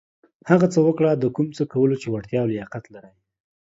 [0.49, 3.03] هغه څه وکړه د کوم څه کولو چې وړتېا او لياقت لرٸ.